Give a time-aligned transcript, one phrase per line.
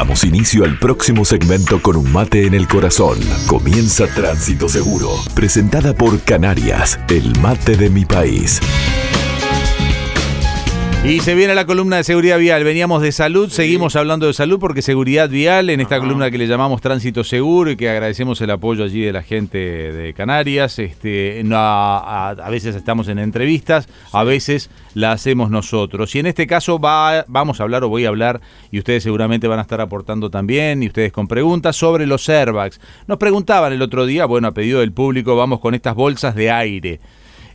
[0.00, 3.18] Damos inicio al próximo segmento con un mate en el corazón.
[3.46, 8.62] Comienza Tránsito Seguro, presentada por Canarias, el mate de mi país.
[11.02, 12.62] Y se viene la columna de seguridad vial.
[12.62, 16.46] Veníamos de salud, seguimos hablando de salud porque seguridad vial en esta columna que le
[16.46, 20.78] llamamos tránsito seguro y que agradecemos el apoyo allí de la gente de Canarias.
[20.78, 26.14] Este, a, veces estamos en entrevistas, a veces la hacemos nosotros.
[26.14, 29.48] Y en este caso va, vamos a hablar o voy a hablar y ustedes seguramente
[29.48, 32.78] van a estar aportando también y ustedes con preguntas sobre los airbags.
[33.06, 36.50] Nos preguntaban el otro día, bueno, a pedido del público, vamos con estas bolsas de
[36.50, 37.00] aire.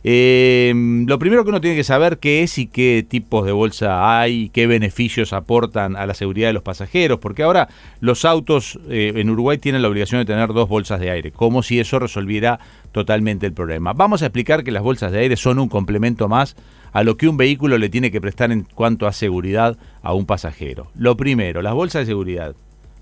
[0.08, 0.72] Eh,
[1.08, 4.50] lo primero que uno tiene que saber qué es y qué tipos de bolsa hay,
[4.50, 9.28] qué beneficios aportan a la seguridad de los pasajeros, porque ahora los autos eh, en
[9.30, 12.60] Uruguay tienen la obligación de tener dos bolsas de aire, como si eso resolviera
[12.92, 13.94] totalmente el problema.
[13.94, 16.54] Vamos a explicar que las bolsas de aire son un complemento más
[16.92, 20.24] a lo que un vehículo le tiene que prestar en cuanto a seguridad a un
[20.24, 20.86] pasajero.
[20.94, 22.54] Lo primero, las bolsas de seguridad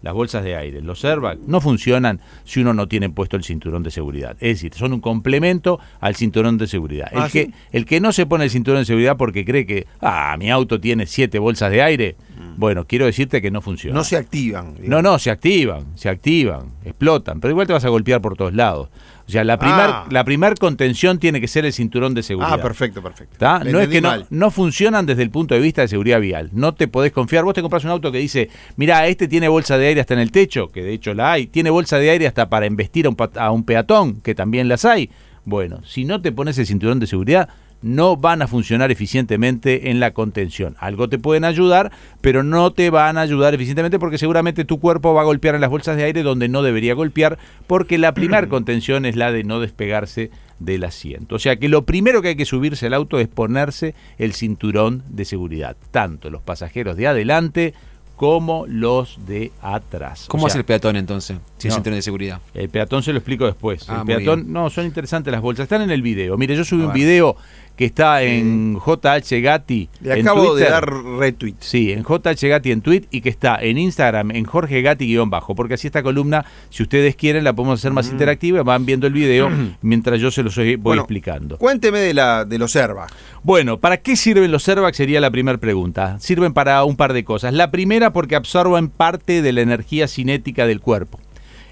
[0.05, 3.83] las bolsas de aire, los airbags, no funcionan si uno no tiene puesto el cinturón
[3.83, 4.37] de seguridad.
[4.39, 7.09] Es decir, son un complemento al cinturón de seguridad.
[7.11, 9.87] el, ah, que, el que no se pone el cinturón de seguridad porque cree que,
[10.03, 12.59] ah, mi auto tiene siete bolsas de aire, mm.
[12.61, 13.97] bueno, quiero decirte que no funciona.
[13.97, 14.75] No se activan.
[14.83, 18.53] No, no, se activan, se activan, explotan, pero igual te vas a golpear por todos
[18.53, 18.91] lados.
[19.27, 20.07] O sea, la primer, ah.
[20.11, 22.55] la primer contención tiene que ser el cinturón de seguridad.
[22.55, 23.37] Ah, perfecto, perfecto.
[23.65, 26.51] No es que no, no, funcionan desde el punto de vista de seguridad vial.
[26.53, 27.45] No te podés confiar.
[27.45, 30.21] Vos te compras un auto que dice, mira, este tiene bolsa de aire hasta en
[30.21, 31.47] el techo, que de hecho la hay.
[31.47, 34.85] Tiene bolsa de aire hasta para embestir a un, a un peatón, que también las
[34.85, 35.11] hay.
[35.47, 37.49] Bueno, si no te pones el cinturón de seguridad,
[37.85, 40.75] no van a funcionar eficientemente en la contención.
[40.81, 45.13] Algo te pueden ayudar, pero no te van a ayudar eficientemente porque seguramente tu cuerpo
[45.13, 48.49] va a golpear en las bolsas de aire donde no debería golpear, porque la primera
[48.49, 51.35] contención es la de no despegarse del asiento.
[51.35, 55.03] O sea que lo primero que hay que subirse al auto es ponerse el cinturón
[55.11, 57.75] de seguridad, tanto los pasajeros de adelante
[58.17, 60.27] como los de atrás.
[60.29, 61.39] ¿Cómo hace el peatón entonces?
[61.59, 62.41] Si es cinturón de seguridad.
[62.55, 63.89] El peatón se lo explico después.
[63.89, 65.65] Ah, el peatón, no, son interesantes las bolsas.
[65.65, 66.37] Están en el video.
[66.37, 67.37] Mire, yo subí un video
[67.77, 69.89] que está en JH Gatti.
[70.01, 71.57] Le acabo de dar retweet.
[71.59, 75.55] Sí, en JH Gatti en tweet y que está en Instagram en Jorge Gatti-bajo.
[75.55, 78.63] Porque así esta columna, si ustedes quieren, la podemos hacer más interactiva.
[78.63, 79.51] Van viendo el video
[79.83, 81.59] mientras yo se los voy explicando.
[81.59, 83.13] Cuénteme de, la, de los airbags.
[83.43, 84.97] Bueno, ¿para qué sirven los airbags?
[84.97, 86.19] Sería la primera pregunta.
[86.21, 87.53] Sirven para un par de cosas.
[87.55, 91.19] La primera, porque absorben parte de la energía cinética del cuerpo.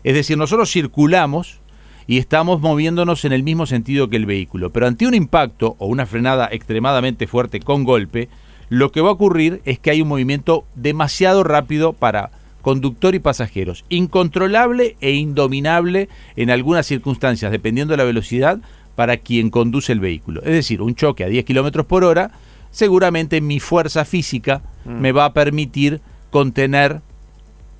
[0.05, 1.62] Es decir, nosotros circulamos
[2.07, 4.71] y estamos moviéndonos en el mismo sentido que el vehículo.
[4.73, 8.29] Pero ante un impacto o una frenada extremadamente fuerte con golpe,
[8.69, 12.31] lo que va a ocurrir es que hay un movimiento demasiado rápido para
[12.63, 18.61] conductor y pasajeros, incontrolable e indominable en algunas circunstancias, dependiendo de la velocidad,
[18.95, 20.41] para quien conduce el vehículo.
[20.43, 22.31] Es decir, un choque a 10 kilómetros por hora,
[22.71, 24.91] seguramente mi fuerza física mm.
[24.91, 27.01] me va a permitir contener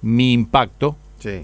[0.03, 0.97] mi impacto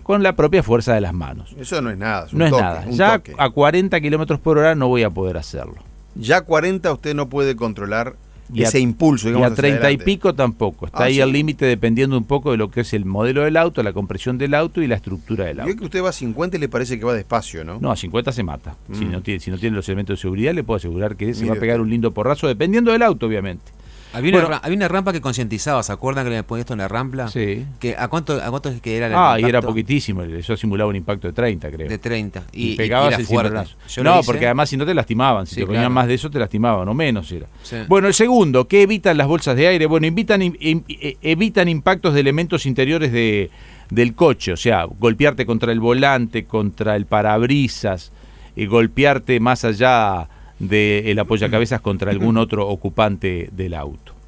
[0.02, 1.54] con la propia fuerza de las manos.
[1.58, 2.26] Eso no es nada.
[2.32, 2.84] no es nada.
[2.90, 5.76] Ya a 40 kilómetros por hora no voy a poder hacerlo.
[6.14, 8.16] Ya a 40 usted no puede controlar
[8.54, 9.30] ese impulso.
[9.30, 10.86] y a 30 y pico tampoco.
[10.86, 13.56] Está ah, ahí el límite dependiendo un poco de lo que es el modelo del
[13.56, 15.72] auto, la compresión del auto y la estructura del auto.
[15.72, 17.78] Yo que usted va a 50 y le parece que va despacio, ¿no?
[17.80, 18.76] No, a 50 se mata.
[18.92, 19.12] Si, mm.
[19.12, 21.54] no tiene, si no tiene los elementos de seguridad, le puedo asegurar que se va
[21.54, 23.72] a pegar un lindo porrazo, dependiendo del auto, obviamente.
[24.12, 27.28] Había, una, rampa que concientizaba, ¿se acuerdan que le habían puesto una rampa?
[27.28, 27.64] Sí.
[27.78, 30.90] Que, ¿a, cuánto, ¿A cuánto es que era la Ah, y era poquitísimo, eso simulaba
[30.90, 31.88] un impacto de 30, creo.
[31.88, 32.44] De 30.
[32.52, 36.14] Y, pegabas el No, porque además si no te lastimaban, si te ponían más de
[36.14, 37.46] eso te lastimaban, o menos era.
[37.86, 39.86] Bueno, el segundo, ¿qué evitan las bolsas de aire?
[39.86, 43.50] Bueno, evitan, e, evitan impactos de elementos interiores de,
[43.90, 48.12] del coche, o sea, golpearte contra el volante, contra el parabrisas,
[48.56, 54.18] y golpearte más allá del apoyacabezas contra algún otro ocupante del auto.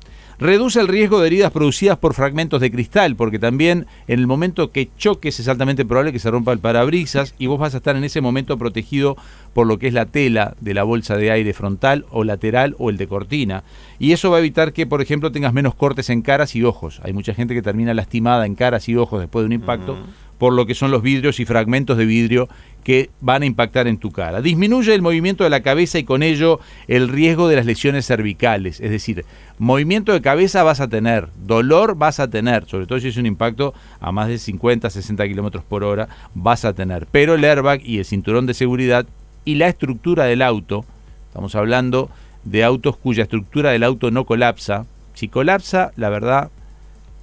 [0.41, 4.71] Reduce el riesgo de heridas producidas por fragmentos de cristal, porque también en el momento
[4.71, 7.95] que choques es altamente probable que se rompa el parabrisas y vos vas a estar
[7.95, 9.19] en ese momento protegido
[9.53, 12.89] por lo que es la tela de la bolsa de aire frontal o lateral o
[12.89, 13.65] el de cortina.
[13.99, 17.03] Y eso va a evitar que, por ejemplo, tengas menos cortes en caras y ojos.
[17.05, 19.99] Hay mucha gente que termina lastimada en caras y ojos después de un impacto
[20.41, 22.49] por lo que son los vidrios y fragmentos de vidrio
[22.83, 24.41] que van a impactar en tu cara.
[24.41, 28.81] Disminuye el movimiento de la cabeza y con ello el riesgo de las lesiones cervicales.
[28.81, 29.27] Es decir,
[29.59, 33.27] movimiento de cabeza vas a tener, dolor vas a tener, sobre todo si es un
[33.27, 37.07] impacto a más de 50, 60 kilómetros por hora, vas a tener.
[37.11, 39.05] Pero el airbag y el cinturón de seguridad
[39.45, 40.87] y la estructura del auto,
[41.29, 42.09] estamos hablando
[42.45, 44.87] de autos cuya estructura del auto no colapsa.
[45.13, 46.51] Si colapsa, la verdad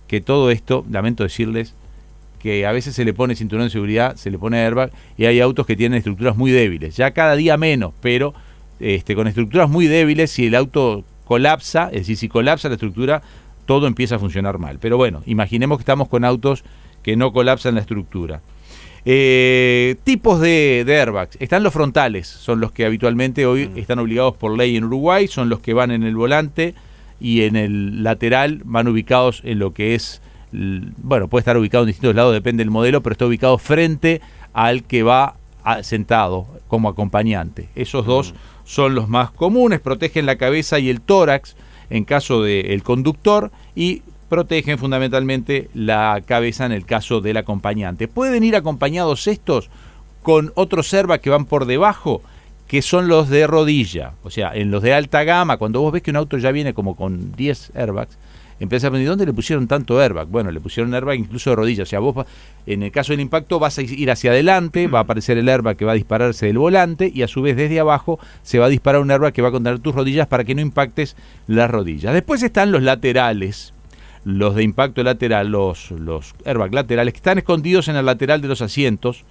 [0.07, 1.73] que todo esto, lamento decirles,
[2.39, 5.39] que a veces se le pone cinturón de seguridad, se le pone airbag y hay
[5.39, 8.33] autos que tienen estructuras muy débiles, ya cada día menos, pero
[8.79, 13.21] este, con estructuras muy débiles, si el auto colapsa, es decir, si colapsa la estructura,
[13.65, 14.79] todo empieza a funcionar mal.
[14.79, 16.63] Pero bueno, imaginemos que estamos con autos
[17.03, 18.41] que no colapsan la estructura.
[19.05, 21.37] Eh, tipos de, airbags.
[21.39, 23.77] Están los frontales, son los que habitualmente hoy mm.
[23.77, 26.75] están obligados por ley en Uruguay, son los que van en el volante
[27.19, 30.21] y en el lateral van ubicados en lo que es,
[30.51, 34.21] bueno, puede estar ubicado en distintos lados, depende del modelo, pero está ubicado frente
[34.53, 35.35] al que va
[35.81, 37.69] sentado como acompañante.
[37.75, 38.35] Esos dos mm.
[38.65, 41.55] son los más comunes, protegen la cabeza y el tórax
[41.89, 48.07] en caso del conductor y protegen fundamentalmente la cabeza en el caso del acompañante.
[48.07, 49.69] Pueden ir acompañados estos
[50.21, 52.21] con otros airbags que van por debajo,
[52.67, 54.13] que son los de rodilla.
[54.23, 56.73] O sea, en los de alta gama, cuando vos ves que un auto ya viene
[56.73, 58.17] como con 10 airbags,
[58.59, 60.27] empieza a pensar, ¿dónde le pusieron tanto airbag?
[60.27, 61.83] Bueno, le pusieron airbag incluso de rodilla.
[61.83, 62.25] O sea, vos
[62.65, 65.77] en el caso del impacto vas a ir hacia adelante, va a aparecer el airbag
[65.77, 68.69] que va a dispararse del volante y a su vez desde abajo se va a
[68.69, 71.15] disparar un airbag que va a contener tus rodillas para que no impactes
[71.47, 72.13] las rodillas.
[72.13, 73.73] Después están los laterales,
[74.23, 78.47] los de impacto lateral, los, los airbags laterales, que están escondidos en el lateral de
[78.47, 79.23] los asientos,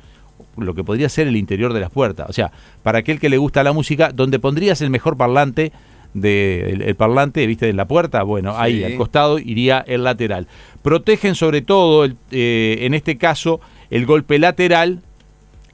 [0.57, 2.29] lo que podría ser el interior de las puertas.
[2.31, 2.53] O sea,
[2.83, 5.73] para aquel que le gusta la música, donde pondrías el mejor parlante
[6.21, 10.47] de el, parlante, viste, de la puerta, bueno, ahí al costado iría el lateral.
[10.83, 13.61] Protegen sobre todo, eh, en este caso,
[13.91, 15.01] el golpe lateral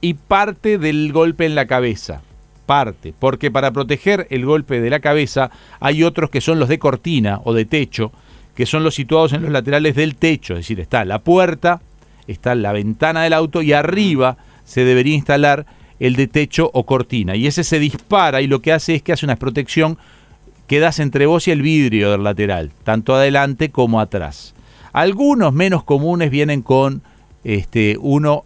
[0.01, 2.21] y parte del golpe en la cabeza.
[2.65, 6.79] Parte, porque para proteger el golpe de la cabeza hay otros que son los de
[6.79, 8.11] cortina o de techo,
[8.55, 11.81] que son los situados en los laterales del techo, es decir, está la puerta,
[12.27, 15.65] está la ventana del auto y arriba se debería instalar
[15.99, 17.35] el de techo o cortina.
[17.35, 19.97] Y ese se dispara y lo que hace es que hace una protección
[20.67, 24.53] que das entre vos y el vidrio del lateral, tanto adelante como atrás.
[24.91, 27.01] Algunos menos comunes vienen con
[27.43, 28.45] este, uno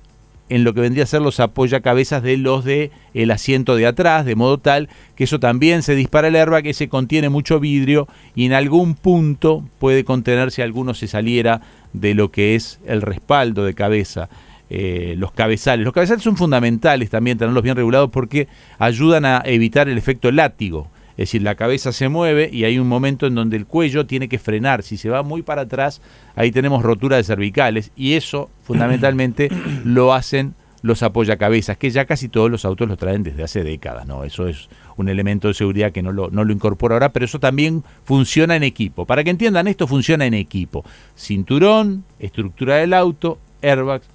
[0.49, 4.25] en lo que vendría a ser los apoyacabezas de los de el asiento de atrás,
[4.25, 8.07] de modo tal que eso también se dispara el airbag que se contiene mucho vidrio
[8.35, 11.61] y en algún punto puede contener si alguno se saliera
[11.93, 14.29] de lo que es el respaldo de cabeza.
[14.69, 15.85] Eh, los cabezales.
[15.85, 18.49] Los cabezales son fundamentales también tenerlos bien regulados porque
[18.79, 20.89] ayudan a evitar el efecto látigo.
[21.17, 24.29] Es decir, la cabeza se mueve y hay un momento en donde el cuello tiene
[24.29, 24.83] que frenar.
[24.83, 25.99] Si se va muy para atrás,
[26.35, 29.49] ahí tenemos rotura de cervicales y eso fundamentalmente
[29.83, 30.53] lo hacen
[30.83, 34.23] los apoyacabezas, que ya casi todos los autos los traen desde hace décadas, ¿no?
[34.23, 37.39] Eso es un elemento de seguridad que no lo, no lo incorpora ahora, pero eso
[37.39, 39.05] también funciona en equipo.
[39.05, 40.85] Para que entiendan, esto funciona en equipo.
[41.17, 44.07] Cinturón, estructura del auto, airbags,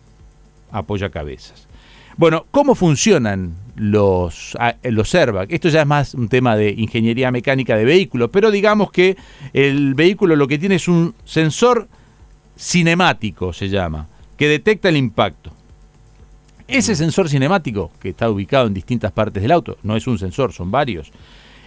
[0.71, 1.67] apoyacabezas.
[2.17, 5.53] Bueno, ¿cómo funcionan los, los airbags?
[5.53, 9.17] Esto ya es más un tema de ingeniería mecánica de vehículo, pero digamos que
[9.55, 11.89] el vehículo lo que tiene es un sensor
[12.57, 15.53] cinemático, se llama, que detecta el impacto.
[16.69, 20.53] Ese sensor cinemático, que está ubicado en distintas partes del auto, no es un sensor,
[20.53, 21.13] son varios,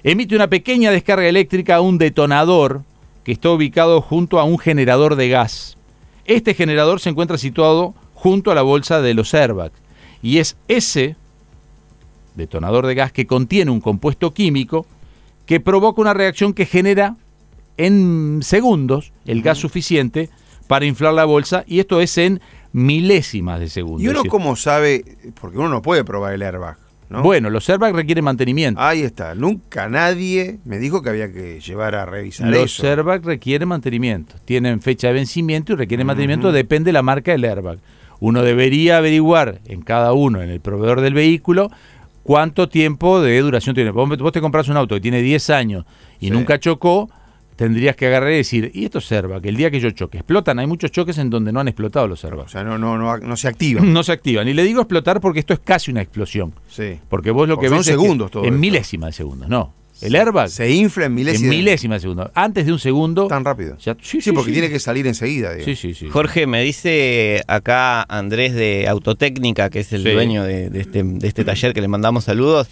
[0.03, 2.83] emite una pequeña descarga eléctrica a un detonador
[3.23, 5.77] que está ubicado junto a un generador de gas.
[6.25, 9.84] Este generador se encuentra situado junto a la bolsa de los airbags
[10.25, 11.15] y es ese
[12.33, 14.87] detonador de gas que contiene un compuesto químico
[15.45, 17.15] que provoca una reacción que genera
[17.77, 20.31] en segundos el gas suficiente
[20.65, 22.41] para inflar la bolsa y esto es en
[22.73, 24.03] milésimas de segundo.
[24.03, 25.05] ¿Y uno cómo sabe?
[25.39, 26.77] Porque uno no puede probar el airbag.
[27.07, 27.21] ¿no?
[27.21, 28.81] Bueno, los airbags requieren mantenimiento.
[28.81, 29.35] Ahí está.
[29.35, 32.81] Nunca nadie me dijo que había que llevar a revisar los eso.
[32.81, 34.33] Los airbags requieren mantenimiento.
[34.43, 36.51] Tienen fecha de vencimiento y requieren mantenimiento.
[36.51, 37.77] Depende de la marca del airbag
[38.25, 41.69] uno debería averiguar en cada uno, en el proveedor del vehículo,
[42.23, 43.91] cuánto tiempo de duración tiene.
[43.91, 45.85] Vos, te compras un auto que tiene 10 años
[46.19, 47.07] y nunca chocó,
[47.55, 50.57] tendrías que agarrar y decir, y esto serva, que el día que yo choque, explotan,
[50.57, 52.47] hay muchos choques en donde no han explotado los servas.
[52.47, 53.93] O sea, no, no, no, no se activan.
[53.93, 54.47] no se activan.
[54.47, 56.51] Y le digo explotar porque esto es casi una explosión.
[56.67, 56.99] Sí.
[57.07, 59.71] Porque vos lo que ves segundos en milésimas de segundos, no.
[60.01, 61.97] El airbag se infla en milésimas.
[61.97, 62.31] de segundo.
[62.33, 63.27] Antes de un segundo.
[63.27, 63.77] Tan rápido.
[64.01, 65.51] sí, porque tiene que salir enseguida.
[65.63, 66.07] Sí, sí, sí.
[66.09, 71.45] Jorge, me dice acá Andrés de Autotécnica, que es el dueño de, este, de este
[71.45, 72.67] taller que le mandamos saludos.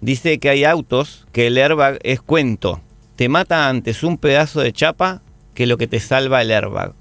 [0.00, 2.80] Dice que hay autos que el airbag es cuento.
[3.16, 5.22] Te mata antes un pedazo de chapa
[5.54, 6.92] que lo que te salva el airbag.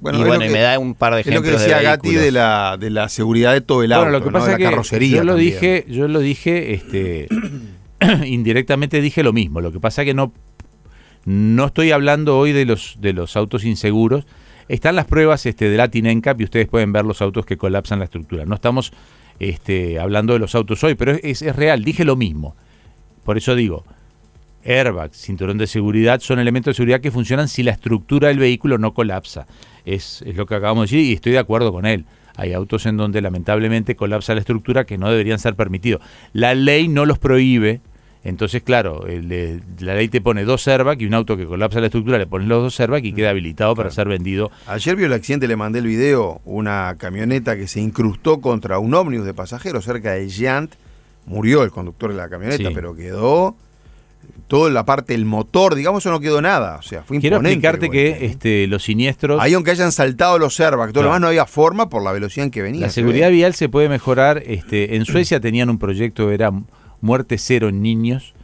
[0.00, 1.44] Bueno, y bueno, y me da un par de ejemplos.
[1.44, 4.22] Es lo que decía Gatti de la, de la seguridad de todo el auto, lo
[4.22, 5.18] que pasa de la carrocería.
[5.18, 7.28] Yo lo dije, yo lo dije, este.
[8.24, 9.60] indirectamente dije lo mismo.
[9.60, 10.32] Lo que pasa que no,
[11.24, 14.26] no estoy hablando hoy de los, de los autos inseguros.
[14.68, 17.98] Están las pruebas este, de Latin NCAP y ustedes pueden ver los autos que colapsan
[17.98, 18.44] la estructura.
[18.44, 18.92] No estamos
[19.40, 21.84] este, hablando de los autos hoy, pero es, es real.
[21.84, 22.54] Dije lo mismo.
[23.24, 23.84] Por eso digo,
[24.64, 28.78] airbag, cinturón de seguridad son elementos de seguridad que funcionan si la estructura del vehículo
[28.78, 29.46] no colapsa.
[29.84, 32.04] Es, es, lo que acabamos de decir y estoy de acuerdo con él.
[32.38, 36.00] Hay autos en donde lamentablemente colapsa la estructura que no deberían ser permitidos.
[36.32, 37.80] La ley no los prohíbe,
[38.22, 39.04] Entonces, claro,
[39.80, 42.46] la ley te pone dos airbags y un auto que colapsa la estructura le pones
[42.46, 44.52] los dos airbags y queda habilitado para ser vendido.
[44.68, 48.94] Ayer vio el accidente, le mandé el video, una camioneta que se incrustó contra un
[48.94, 50.74] ómnibus de pasajeros cerca de Giant.
[51.26, 53.56] Murió el conductor de la camioneta, pero quedó
[54.48, 56.76] toda la parte del motor, digamos, eso no quedó nada.
[56.76, 59.40] O sea, fue Quiero explicarte que este, los siniestros.
[59.40, 62.44] Ahí, aunque hayan saltado los airbags, todo lo demás no había forma por la velocidad
[62.44, 62.80] en que venía.
[62.80, 64.42] La seguridad vial se puede mejorar.
[64.44, 66.50] Este, en Suecia tenían un proyecto, era
[67.00, 68.34] muerte cero en niños.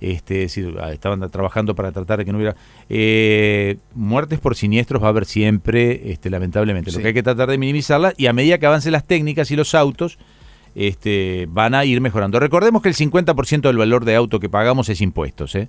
[0.00, 2.56] Este, es decir, ah, estaban trabajando para tratar de que no hubiera
[2.90, 6.92] eh, muertes por siniestros va a haber siempre, este, lamentablemente.
[6.92, 9.56] Lo que hay que tratar de minimizarlas y a medida que avancen las técnicas y
[9.56, 10.18] los autos,
[10.74, 12.40] este, van a ir mejorando.
[12.40, 15.54] Recordemos que el 50% del valor de auto que pagamos es impuestos.
[15.54, 15.68] ¿eh?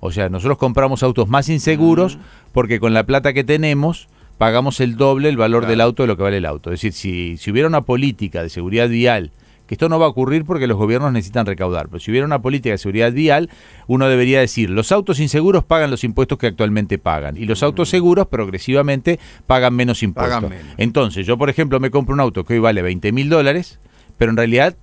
[0.00, 2.18] O sea, nosotros compramos autos más inseguros
[2.52, 4.08] porque con la plata que tenemos
[4.38, 6.70] pagamos el doble el valor del auto de lo que vale el auto.
[6.70, 9.30] Es decir, si, si hubiera una política de seguridad vial,
[9.66, 12.42] que esto no va a ocurrir porque los gobiernos necesitan recaudar, pero si hubiera una
[12.42, 13.48] política de seguridad vial,
[13.86, 17.88] uno debería decir, los autos inseguros pagan los impuestos que actualmente pagan y los autos
[17.88, 20.52] seguros progresivamente pagan menos impuestos.
[20.76, 23.78] Entonces, yo por ejemplo me compro un auto que hoy vale 20 mil dólares,
[24.18, 24.76] pero en realidad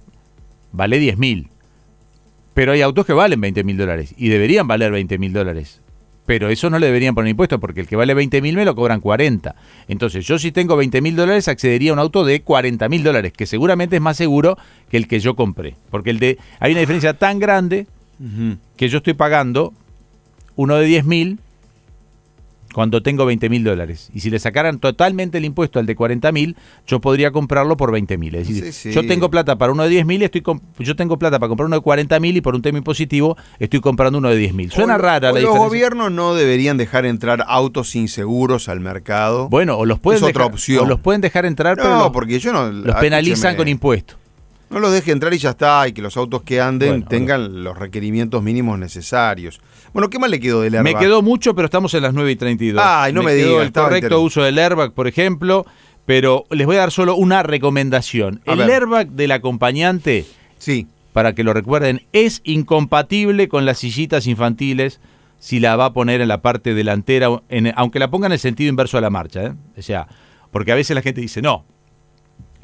[0.71, 1.49] vale 10 mil.
[2.53, 5.81] Pero hay autos que valen 20 mil dólares y deberían valer 20 mil dólares.
[6.25, 8.75] Pero eso no le deberían poner impuestos porque el que vale 20 mil me lo
[8.75, 9.55] cobran 40.
[9.87, 13.33] Entonces yo si tengo 20 mil dólares accedería a un auto de 40 mil dólares,
[13.33, 14.57] que seguramente es más seguro
[14.89, 15.75] que el que yo compré.
[15.89, 17.87] Porque el de hay una diferencia tan grande
[18.77, 19.73] que yo estoy pagando
[20.55, 21.39] uno de 10 mil
[22.73, 24.09] cuando tengo 20 mil dólares.
[24.13, 26.55] Y si le sacaran totalmente el impuesto al de 40 mil,
[26.87, 28.35] yo podría comprarlo por 20 mil.
[28.35, 30.43] Es decir, yo tengo plata para uno de 10 mil, estoy
[30.79, 33.79] yo tengo plata para comprar uno de 40 mil y por un tema impositivo estoy
[33.81, 34.71] comprando uno de 10 mil.
[34.71, 39.49] Suena rara la Los gobiernos no deberían dejar entrar autos inseguros al mercado.
[39.49, 40.85] Bueno, o los pueden, otra opción.
[40.85, 44.20] O los pueden dejar entrar, pero no, porque yo no, los penalizan con impuestos.
[44.71, 47.77] No los deje entrar y ya está, y que los autos que anden tengan los
[47.77, 49.59] requerimientos mínimos necesarios.
[49.91, 50.93] Bueno, ¿qué más le quedó del airbag?
[50.93, 52.81] Me quedó mucho, pero estamos en las 9 y 32.
[52.83, 53.65] Ay, no me, digas.
[53.65, 55.65] El correcto uso del airbag, por ejemplo,
[56.05, 58.39] pero les voy a dar solo una recomendación.
[58.45, 60.25] el airbag del acompañante,
[60.57, 60.87] sí.
[61.11, 65.01] para que lo recuerden, es incompatible con las sillitas infantiles
[65.37, 67.27] si la va a poner en la parte delantera,
[67.75, 69.43] aunque la ponga en el sentido inverso a la marcha.
[69.47, 69.53] ¿eh?
[69.77, 70.07] O sea,
[70.49, 71.65] porque a veces la gente dice, no,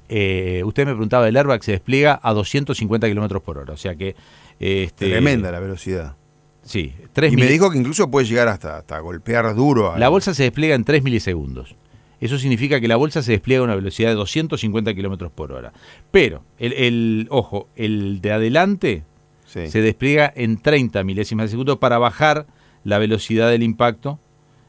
[0.10, 3.74] eh, usted me preguntaba, el airbag se despliega a 250 kilómetros por hora.
[3.74, 4.16] O sea que.
[4.60, 6.16] Este, Tremenda la velocidad.
[6.64, 9.98] Sí, 3 Y me dijo que incluso puede llegar hasta, hasta golpear duro.
[9.98, 11.76] La bolsa se despliega en 3 milisegundos.
[12.20, 15.72] Eso significa que la bolsa se despliega a una velocidad de 250 kilómetros por hora.
[16.12, 19.04] Pero, el, ojo, el de adelante
[19.46, 22.48] se despliega en 30 milésimas de segundo para bajar
[22.84, 24.20] la velocidad del impacto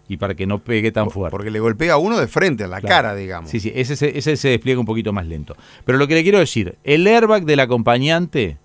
[0.08, 1.30] y para que no pegue tan fuerte.
[1.30, 3.50] Porque le golpea a uno de frente, en la cara, digamos.
[3.50, 5.54] Sí, sí, ese, ese se despliega un poquito más lento.
[5.84, 8.56] Pero lo que le quiero decir, el airbag del acompañante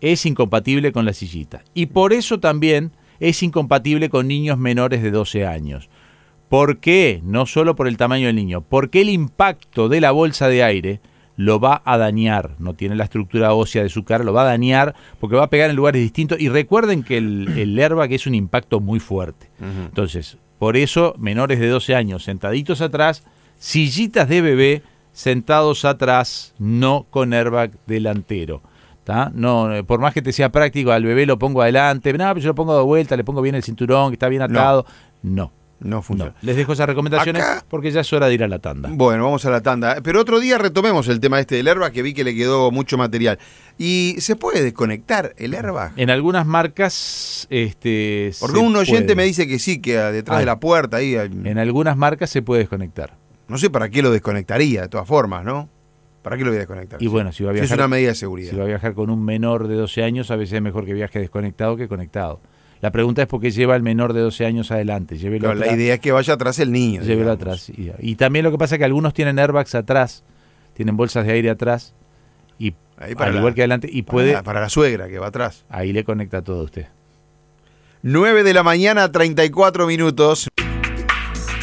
[0.00, 1.62] es incompatible con la sillita.
[1.74, 5.88] Y por eso también es incompatible con niños menores de 12 años.
[6.48, 7.20] ¿Por qué?
[7.22, 11.00] No solo por el tamaño del niño, porque el impacto de la bolsa de aire
[11.36, 14.46] lo va a dañar, no tiene la estructura ósea de su cara, lo va a
[14.46, 16.40] dañar porque va a pegar en lugares distintos.
[16.40, 19.48] Y recuerden que el, el airbag es un impacto muy fuerte.
[19.60, 23.24] Entonces, por eso, menores de 12 años sentaditos atrás,
[23.58, 24.82] sillitas de bebé
[25.14, 28.60] sentados atrás, no con airbag delantero.
[29.32, 32.48] No, eh, por más que te sea práctico, al bebé lo pongo adelante, no, yo
[32.48, 34.84] lo pongo de vuelta, le pongo bien el cinturón, que está bien atado.
[35.22, 35.44] No.
[35.44, 35.59] No
[36.02, 36.34] funciona.
[36.42, 38.90] Les dejo esas recomendaciones porque ya es hora de ir a la tanda.
[38.92, 39.98] Bueno, vamos a la tanda.
[40.02, 42.98] Pero otro día retomemos el tema este del airbag, que vi que le quedó mucho
[42.98, 43.38] material.
[43.78, 45.92] ¿Y se puede desconectar el airbag?
[45.96, 47.46] En algunas marcas...
[47.50, 51.14] Este, porque un oyente me dice que sí, que detrás de la puerta ahí...
[51.14, 53.16] En algunas marcas se puede desconectar.
[53.48, 55.68] No sé para qué lo desconectaría, de todas formas, ¿no?
[56.22, 57.02] ¿Para qué lo voy a desconectar?
[57.02, 57.64] Y bueno, si va a viajar...
[57.64, 58.50] es una medida de seguridad.
[58.50, 60.92] Si va a viajar con un menor de 12 años, a veces es mejor que
[60.92, 62.40] viaje desconectado que conectado.
[62.80, 65.16] La pregunta es por qué lleva el menor de 12 años adelante.
[65.16, 67.02] la idea es que vaya atrás el niño.
[67.02, 67.70] Llévelo atrás.
[67.98, 70.24] Y, también lo que pasa es que algunos tienen airbags atrás,
[70.74, 71.94] tienen bolsas de aire atrás,
[72.58, 74.42] y al igual que adelante, y puede...
[74.42, 75.64] para la suegra que va atrás.
[75.68, 76.86] Ahí le conecta todo a usted.
[78.02, 80.48] 9 de la mañana, 34 minutos.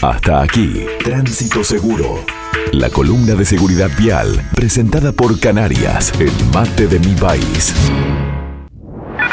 [0.02, 2.24] Hasta aquí, Tránsito Seguro.
[2.74, 7.74] La columna de seguridad vial, presentada por Canarias, el mate de mi país.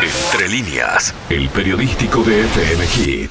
[0.02, 3.30] Entre líneas, el periodístico de FM Hit.